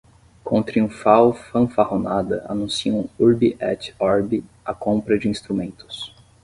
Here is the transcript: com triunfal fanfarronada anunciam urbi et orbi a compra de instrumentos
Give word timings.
com 0.43 0.63
triunfal 0.63 1.31
fanfarronada 1.31 2.43
anunciam 2.49 3.07
urbi 3.19 3.55
et 3.59 3.93
orbi 3.99 4.43
a 4.65 4.73
compra 4.73 5.19
de 5.19 5.27
instrumentos 5.29 6.11